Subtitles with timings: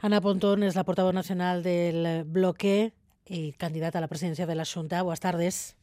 [0.00, 2.92] Ana Pontón es la portavoz nacional del bloque
[3.26, 5.02] y candidata a la presidencia de la Junta.
[5.02, 5.76] Buenas tardes.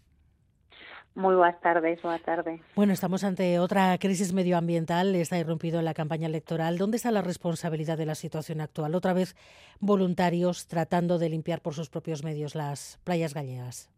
[1.15, 2.61] Muy buenas tardes, buenas tardes.
[2.75, 5.15] Bueno, estamos ante otra crisis medioambiental.
[5.15, 6.77] Está irrumpido en la campaña electoral.
[6.77, 8.95] ¿Dónde está la responsabilidad de la situación actual?
[8.95, 9.35] Otra vez
[9.81, 13.89] voluntarios tratando de limpiar por sus propios medios las playas gallegas.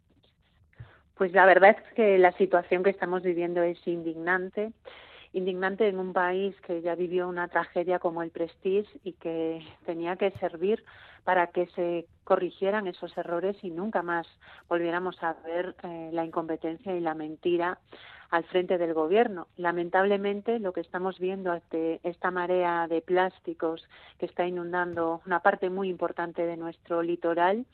[1.14, 4.72] Pues la verdad es que la situación que estamos viviendo es indignante
[5.38, 10.16] indignante en un país que ya vivió una tragedia como el Prestige y que tenía
[10.16, 10.84] que servir
[11.24, 14.26] para que se corrigieran esos errores y nunca más
[14.68, 17.78] volviéramos a ver eh, la incompetencia y la mentira
[18.30, 19.46] al frente del gobierno.
[19.56, 23.88] Lamentablemente, lo que estamos viendo ante esta marea de plásticos
[24.18, 27.64] que está inundando una parte muy importante de nuestro litoral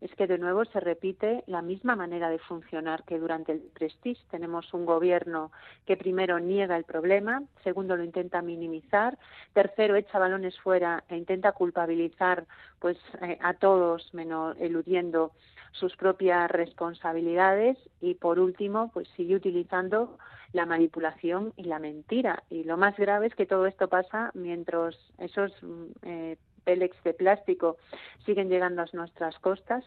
[0.00, 4.20] es que de nuevo se repite la misma manera de funcionar que durante el Prestige.
[4.30, 5.52] Tenemos un gobierno
[5.86, 9.18] que primero niega el problema, segundo lo intenta minimizar,
[9.52, 12.46] tercero echa balones fuera e intenta culpabilizar
[12.78, 15.32] pues eh, a todos menos eludiendo
[15.72, 20.18] sus propias responsabilidades y por último pues sigue utilizando
[20.52, 22.42] la manipulación y la mentira.
[22.50, 27.14] Y lo más grave es que todo esto pasa mientras esos mm, eh, pélex de
[27.14, 27.76] plástico
[28.24, 29.84] siguen llegando a nuestras costas,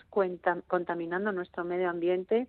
[0.67, 2.47] contaminando nuestro medio ambiente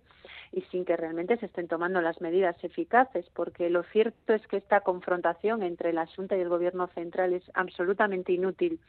[0.51, 4.57] y sin que realmente se estén tomando las medidas eficaces, porque lo cierto es que
[4.57, 8.79] esta confrontación entre la Junta y el Gobierno central es absolutamente inútil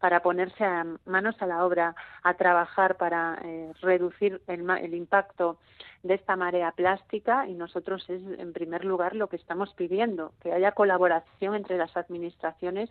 [0.00, 5.58] para ponerse a manos a la obra, a trabajar para eh, reducir el, el impacto
[6.02, 10.52] de esta marea plástica y nosotros es en primer lugar lo que estamos pidiendo, que
[10.52, 12.90] haya colaboración entre las administraciones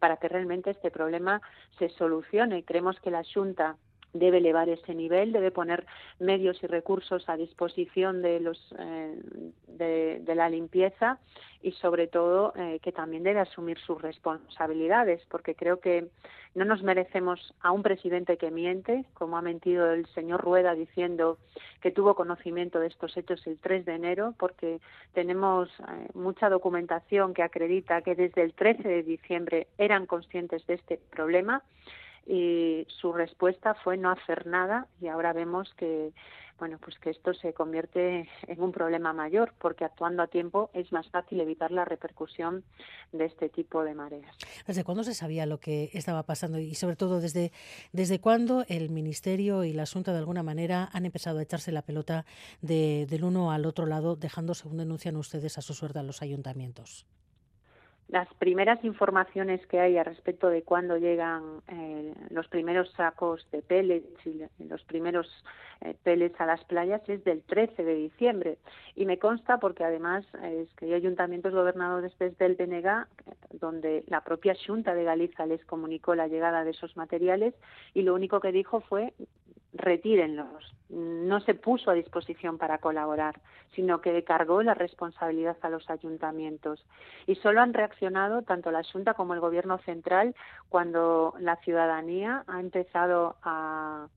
[0.00, 1.40] para que realmente este problema
[1.78, 2.64] se solucione.
[2.64, 3.76] Creemos que la Junta
[4.12, 5.86] debe elevar ese nivel, debe poner
[6.18, 9.20] medios y recursos a disposición de los eh,
[9.68, 11.18] de, la limpieza
[11.62, 16.08] y sobre todo eh, que también debe asumir sus responsabilidades, porque creo que
[16.54, 21.38] no nos merecemos a un presidente que miente, como ha mentido el señor Rueda diciendo
[21.80, 24.80] que tuvo conocimiento de estos hechos el 3 de enero, porque
[25.12, 30.74] tenemos eh, mucha documentación que acredita que desde el 13 de diciembre eran conscientes de
[30.74, 31.62] este problema
[32.30, 36.12] y su respuesta fue no hacer nada y ahora vemos que
[36.60, 40.92] bueno pues que esto se convierte en un problema mayor porque actuando a tiempo es
[40.92, 42.62] más fácil evitar la repercusión
[43.10, 44.32] de este tipo de mareas.
[44.64, 47.50] ¿Desde cuándo se sabía lo que estaba pasando y sobre todo desde
[47.92, 51.82] desde cuándo el ministerio y la Junta de alguna manera han empezado a echarse la
[51.82, 52.24] pelota
[52.60, 56.22] de, del uno al otro lado dejando según denuncian ustedes a su suerte a los
[56.22, 57.06] ayuntamientos?
[58.10, 63.62] Las primeras informaciones que hay a respecto de cuándo llegan eh, los primeros sacos de
[63.62, 65.28] pellets y los primeros
[65.80, 68.58] eh, pellets a las playas es del 13 de diciembre.
[68.96, 73.06] Y me consta porque además es que hay ayuntamientos gobernados desde el BNG
[73.60, 77.54] donde la propia Junta de Galicia les comunicó la llegada de esos materiales
[77.94, 79.14] y lo único que dijo fue
[79.72, 80.74] retírenlos.
[80.90, 83.40] No se puso a disposición para colaborar,
[83.74, 86.84] sino que cargó la responsabilidad a los ayuntamientos.
[87.26, 90.34] Y solo han reaccionado tanto la Junta como el Gobierno central
[90.68, 94.08] cuando la ciudadanía ha empezado a,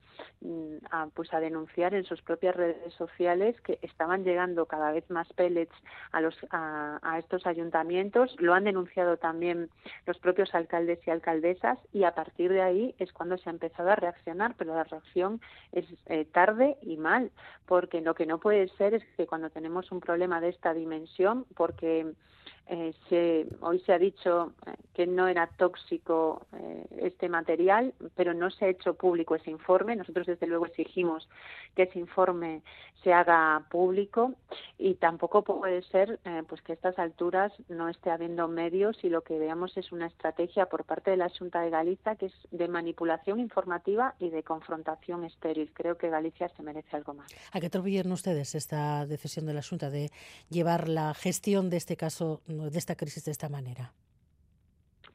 [1.13, 5.73] pues a denunciar en sus propias redes sociales que estaban llegando cada vez más pellets
[6.11, 8.35] a, los, a, a estos ayuntamientos.
[8.39, 9.69] Lo han denunciado también
[10.05, 13.91] los propios alcaldes y alcaldesas y a partir de ahí es cuando se ha empezado
[13.91, 15.41] a reaccionar, pero la reacción
[15.71, 17.31] es eh, tarde y mal,
[17.65, 21.45] porque lo que no puede ser es que cuando tenemos un problema de esta dimensión,
[21.55, 22.13] porque
[22.67, 28.33] eh, se, hoy se ha dicho eh, que no era tóxico eh, este material, pero
[28.33, 29.95] no se ha hecho público ese informe.
[29.95, 31.27] Nosotros, desde luego, exigimos
[31.75, 32.61] que ese informe
[33.03, 34.33] se haga público
[34.77, 39.09] y tampoco puede ser eh, pues que a estas alturas no esté habiendo medios y
[39.09, 42.33] lo que veamos es una estrategia por parte de la Junta de Galicia que es
[42.51, 45.71] de manipulación informativa y de confrontación estéril.
[45.73, 47.31] Creo que Galicia se merece algo más.
[47.51, 50.09] ¿A qué atribuyen ustedes esta decisión de la Junta de
[50.49, 53.93] llevar la gestión de este caso, de esta crisis de esta manera?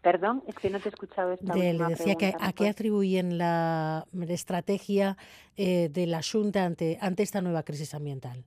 [0.00, 3.37] Perdón, es que no te he escuchado esta de, Le decía que a qué atribuyen
[3.37, 5.17] la, estrategia
[5.56, 8.44] eh, de la Junta ante, ante esta nueva crisis ambiental.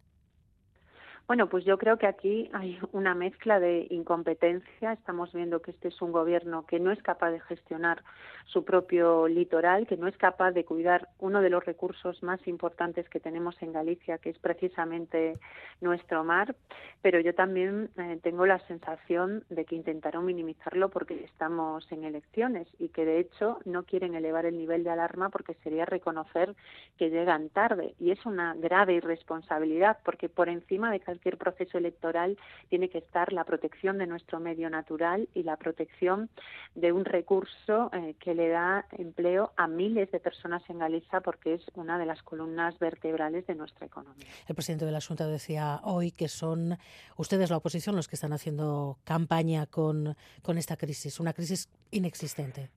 [1.28, 4.92] Bueno, pues yo creo que aquí hay una mezcla de incompetencia.
[4.92, 8.04] Estamos viendo que este es un gobierno que no es capaz de gestionar
[8.46, 13.08] su propio litoral, que no es capaz de cuidar uno de los recursos más importantes
[13.08, 15.40] que tenemos en Galicia, que es precisamente
[15.80, 16.54] nuestro mar.
[17.02, 22.68] Pero yo también eh, tengo la sensación de que intentaron minimizarlo porque estamos en elecciones
[22.78, 26.56] y que de hecho no quieren elevar el nivel de alarma porque sería reconocer
[26.98, 27.96] que llegan tarde.
[28.00, 32.38] Y es una grave irresponsabilidad porque por encima de cualquier proceso electoral
[32.70, 36.30] tiene que estar la protección de nuestro medio natural y la protección
[36.74, 41.56] de un recurso eh, que le da empleo a miles de personas en Galicia porque
[41.56, 44.26] es una de las columnas vertebrales de nuestra economía.
[44.48, 46.78] El presidente de la Junta decía hoy que son
[47.18, 52.70] ustedes la oposición los que están haciendo campaña con, con esta crisis, una crisis inexistente.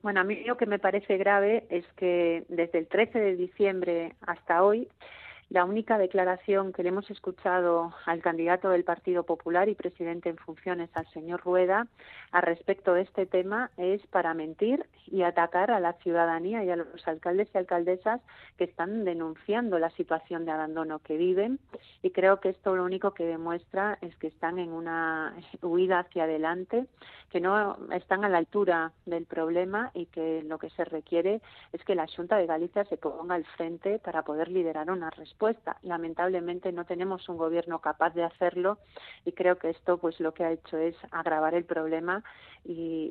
[0.00, 4.14] Bueno, a mí lo que me parece grave es que desde el 13 de diciembre
[4.22, 4.88] hasta hoy
[5.50, 10.36] la única declaración que le hemos escuchado al candidato del Partido Popular y presidente en
[10.36, 11.86] funciones, al señor Rueda,
[12.32, 16.76] a respecto de este tema es para mentir y atacar a la ciudadanía y a
[16.76, 18.20] los alcaldes y alcaldesas
[18.56, 21.58] que están denunciando la situación de abandono que viven.
[22.02, 26.24] Y creo que esto lo único que demuestra es que están en una huida hacia
[26.24, 26.86] adelante,
[27.30, 31.40] que no están a la altura del problema y que lo que se requiere
[31.72, 35.48] es que la Junta de Galicia se ponga al frente para poder liderar una respuesta
[35.82, 38.78] Lamentablemente no tenemos un gobierno capaz de hacerlo
[39.24, 42.22] y creo que esto pues lo que ha hecho es agravar el problema
[42.64, 43.10] y,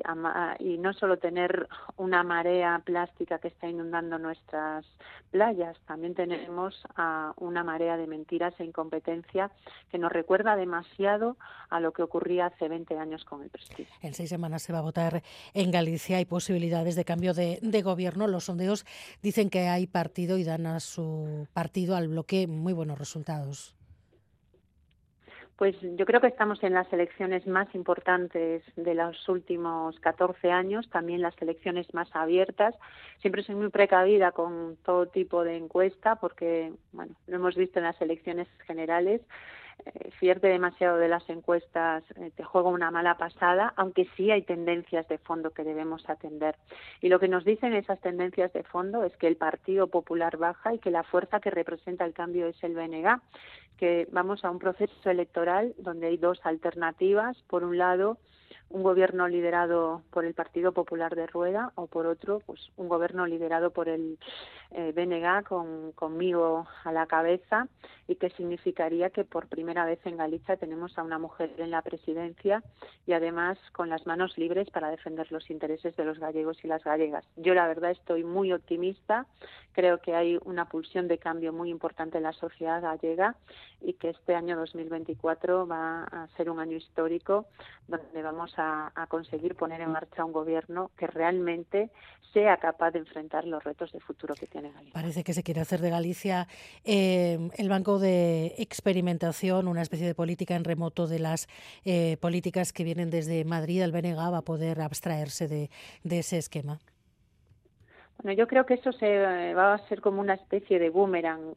[0.58, 4.86] y no solo tener una marea plástica que está inundando nuestras
[5.30, 9.50] playas, también tenemos a una marea de mentiras e incompetencia
[9.90, 11.36] que nos recuerda demasiado
[11.70, 13.90] a lo que ocurría hace 20 años con el Prestige.
[14.02, 15.22] En seis semanas se va a votar
[15.54, 16.18] en Galicia.
[16.18, 18.26] Hay posibilidades de cambio de, de gobierno.
[18.26, 18.84] Los sondeos
[19.22, 23.77] dicen que hay partido y dan a su partido al bloque muy buenos resultados.
[25.58, 30.88] Pues yo creo que estamos en las elecciones más importantes de los últimos 14 años,
[30.88, 32.76] también las elecciones más abiertas.
[33.20, 37.86] Siempre soy muy precavida con todo tipo de encuesta porque, bueno, lo hemos visto en
[37.86, 39.20] las elecciones generales.
[39.84, 44.42] Eh, fiarte demasiado de las encuestas eh, te juega una mala pasada, aunque sí hay
[44.42, 46.54] tendencias de fondo que debemos atender.
[47.00, 50.74] Y lo que nos dicen esas tendencias de fondo es que el Partido Popular baja
[50.74, 53.20] y que la fuerza que representa el cambio es el BNG
[53.78, 57.36] que vamos a un proceso electoral donde hay dos alternativas.
[57.48, 58.18] Por un lado,
[58.70, 63.26] un gobierno liderado por el Partido Popular de Rueda o por otro, pues un gobierno
[63.26, 64.18] liderado por el
[64.70, 64.92] eh,
[65.48, 67.68] con, conmigo a la cabeza
[68.06, 71.82] y que significaría que por primera vez en Galicia tenemos a una mujer en la
[71.82, 72.62] presidencia
[73.06, 76.84] y además con las manos libres para defender los intereses de los gallegos y las
[76.84, 77.24] gallegas.
[77.36, 79.26] Yo la verdad estoy muy optimista,
[79.72, 83.36] creo que hay una pulsión de cambio muy importante en la sociedad gallega
[83.80, 87.46] y que este año 2024 va a ser un año histórico
[87.86, 91.90] donde vamos a, conseguir poner en marcha un gobierno que realmente
[92.32, 94.92] sea capaz de enfrentar los retos de futuro que tiene Galicia.
[94.92, 96.46] Parece que se quiere hacer de Galicia
[96.84, 101.48] eh, el banco de experimentación, una especie de política en remoto de las
[101.84, 103.82] eh, políticas que vienen desde Madrid.
[103.82, 105.70] El BNG va a poder abstraerse de,
[106.04, 106.80] de ese esquema.
[108.22, 111.54] Bueno, yo creo que eso se va a ser como una especie de boomerang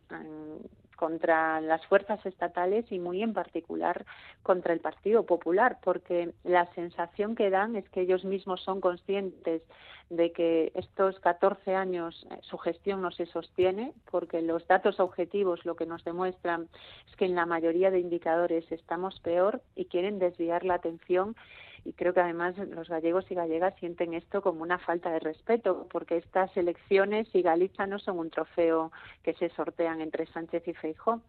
[1.02, 4.06] contra las fuerzas estatales y muy en particular
[4.44, 9.64] contra el Partido Popular, porque la sensación que dan es que ellos mismos son conscientes
[10.12, 15.66] de que estos 14 años eh, su gestión no se sostiene, porque los datos objetivos
[15.66, 16.68] lo que nos demuestran
[17.10, 21.36] es que en la mayoría de indicadores estamos peor y quieren desviar la atención
[21.84, 25.88] y creo que además los gallegos y gallegas sienten esto como una falta de respeto,
[25.92, 28.92] porque estas elecciones y Galicia no son un trofeo
[29.24, 31.22] que se sortean entre Sánchez y Feijó.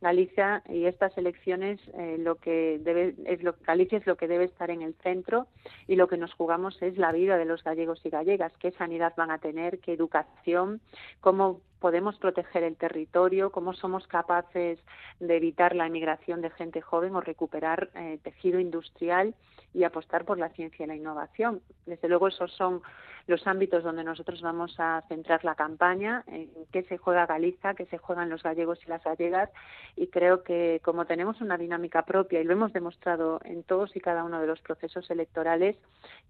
[0.00, 4.46] Galicia y estas elecciones eh, lo que debe es lo Galicia es lo que debe
[4.46, 5.46] estar en el centro
[5.86, 9.14] y lo que nos jugamos es la vida de los gallegos y gallegas, qué sanidad
[9.16, 10.80] van a tener, qué educación,
[11.20, 14.78] cómo podemos proteger el territorio, cómo somos capaces
[15.18, 19.34] de evitar la emigración de gente joven o recuperar eh, tejido industrial
[19.74, 21.60] y apostar por la ciencia y la innovación.
[21.84, 22.82] Desde luego esos son
[23.26, 27.86] los ámbitos donde nosotros vamos a centrar la campaña, en qué se juega Galicia, qué
[27.86, 29.50] se juegan los gallegos y las gallegas
[29.96, 34.00] y creo que como tenemos una dinámica propia y lo hemos demostrado en todos y
[34.00, 35.76] cada uno de los procesos electorales,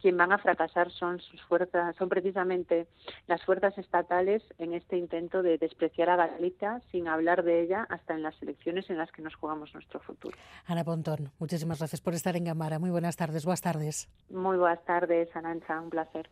[0.01, 2.87] quien van a fracasar son sus fuerzas, son precisamente
[3.27, 8.15] las fuerzas estatales en este intento de despreciar a Galicia sin hablar de ella hasta
[8.15, 10.37] en las elecciones en las que nos jugamos nuestro futuro.
[10.67, 12.79] Ana Pontón, muchísimas gracias por estar en Gamara.
[12.79, 14.09] Muy buenas tardes, buenas tardes.
[14.31, 16.29] Muy buenas tardes, Arancha, un placer.